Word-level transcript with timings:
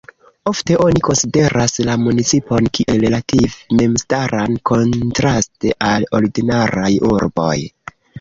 Ofte 0.51 0.75
oni 0.83 1.01
konsideras 1.07 1.75
la 1.89 1.97
municipon 2.05 2.69
kiel 2.77 3.03
relative 3.07 3.51
memstaran, 3.81 4.57
kontraste 4.71 5.75
al 5.91 6.09
ordinaraj 6.21 6.89
urboj. 7.11 7.55